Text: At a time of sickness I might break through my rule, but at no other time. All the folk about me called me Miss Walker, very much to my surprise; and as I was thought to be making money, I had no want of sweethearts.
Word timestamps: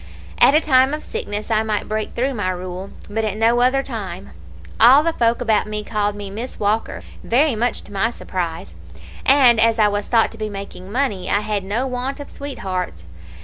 At 0.39 0.55
a 0.55 0.59
time 0.59 0.95
of 0.95 1.03
sickness 1.03 1.51
I 1.51 1.61
might 1.61 1.87
break 1.87 2.15
through 2.15 2.33
my 2.33 2.49
rule, 2.49 2.89
but 3.07 3.23
at 3.23 3.37
no 3.37 3.59
other 3.61 3.83
time. 3.83 4.31
All 4.79 5.03
the 5.03 5.13
folk 5.13 5.41
about 5.41 5.67
me 5.67 5.83
called 5.83 6.15
me 6.15 6.31
Miss 6.31 6.59
Walker, 6.59 7.03
very 7.23 7.53
much 7.53 7.83
to 7.83 7.93
my 7.93 8.09
surprise; 8.09 8.73
and 9.27 9.59
as 9.59 9.77
I 9.77 9.89
was 9.89 10.07
thought 10.07 10.31
to 10.31 10.39
be 10.39 10.49
making 10.49 10.91
money, 10.91 11.29
I 11.29 11.41
had 11.41 11.63
no 11.63 11.85
want 11.85 12.19
of 12.19 12.31
sweethearts. 12.31 13.05